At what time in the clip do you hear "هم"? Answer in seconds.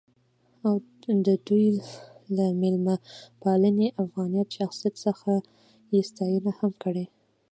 6.59-6.71